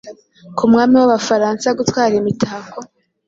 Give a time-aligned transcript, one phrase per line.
[0.57, 2.79] Ku mwami wAbafaransa gutwara imitako